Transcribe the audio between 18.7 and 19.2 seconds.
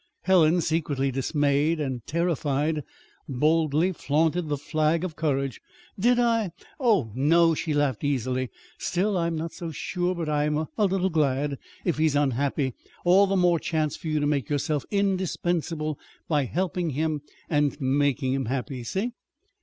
See?"